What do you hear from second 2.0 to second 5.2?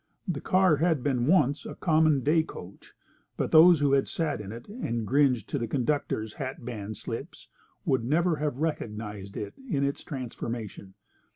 day coach, but those who had sat in it and